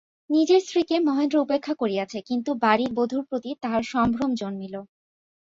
[0.29, 4.75] নিজের স্ত্রীকে মহেন্দ্র উপেক্ষা করিয়াছে, কিন্তু বাড়ির বধূর প্রতি তাহার সম্ভ্রম জন্মিল।